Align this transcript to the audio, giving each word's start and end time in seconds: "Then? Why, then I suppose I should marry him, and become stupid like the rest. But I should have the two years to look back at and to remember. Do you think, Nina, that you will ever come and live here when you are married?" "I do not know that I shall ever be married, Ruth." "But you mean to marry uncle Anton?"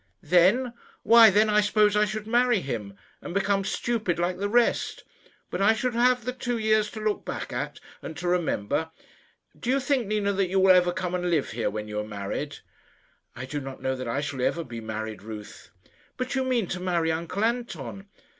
"Then? 0.23 0.73
Why, 1.03 1.29
then 1.29 1.47
I 1.47 1.61
suppose 1.61 1.95
I 1.95 2.05
should 2.05 2.25
marry 2.25 2.59
him, 2.59 2.97
and 3.21 3.35
become 3.35 3.63
stupid 3.63 4.17
like 4.17 4.39
the 4.39 4.49
rest. 4.49 5.03
But 5.51 5.61
I 5.61 5.73
should 5.75 5.93
have 5.93 6.25
the 6.25 6.33
two 6.33 6.57
years 6.57 6.89
to 6.93 6.99
look 6.99 7.23
back 7.23 7.53
at 7.53 7.79
and 8.01 8.17
to 8.17 8.27
remember. 8.27 8.89
Do 9.55 9.69
you 9.69 9.79
think, 9.79 10.07
Nina, 10.07 10.33
that 10.33 10.47
you 10.47 10.59
will 10.59 10.71
ever 10.75 10.91
come 10.91 11.13
and 11.13 11.29
live 11.29 11.51
here 11.51 11.69
when 11.69 11.87
you 11.87 11.99
are 11.99 12.03
married?" 12.03 12.57
"I 13.35 13.45
do 13.45 13.61
not 13.61 13.79
know 13.79 13.95
that 13.95 14.07
I 14.07 14.21
shall 14.21 14.41
ever 14.41 14.63
be 14.63 14.81
married, 14.81 15.21
Ruth." 15.21 15.69
"But 16.17 16.33
you 16.33 16.45
mean 16.45 16.65
to 16.69 16.79
marry 16.79 17.11
uncle 17.11 17.43
Anton?" 17.45 18.07